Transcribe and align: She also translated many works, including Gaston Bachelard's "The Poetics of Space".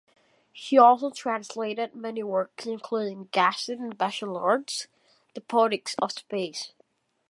She 0.51 0.79
also 0.79 1.11
translated 1.11 1.93
many 1.93 2.23
works, 2.23 2.65
including 2.65 3.25
Gaston 3.31 3.93
Bachelard's 3.93 4.87
"The 5.35 5.41
Poetics 5.41 5.93
of 5.99 6.11
Space". 6.11 6.73